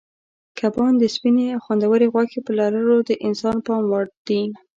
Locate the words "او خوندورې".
1.55-2.07